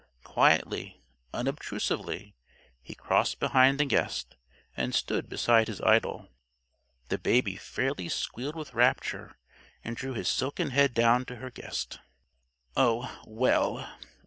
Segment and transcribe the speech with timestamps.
[0.23, 0.99] Quietly,
[1.31, 2.35] unobtrusively,
[2.81, 4.35] he crossed behind the guest,
[4.75, 6.27] and stood beside his idol.
[7.09, 9.37] The Baby fairly squealed with rapture,
[9.83, 11.85] and drew his silken head down to her face.
[12.75, 13.87] "Oh, well!"